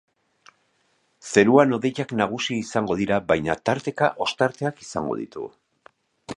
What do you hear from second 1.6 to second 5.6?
hodeiak nagusi izango dira, baina tarteka ostarteak izango ditugu.